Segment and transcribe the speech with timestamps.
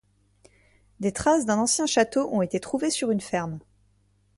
[0.99, 3.59] Des traces d'un ancien château ont été trouvées sur une ferme.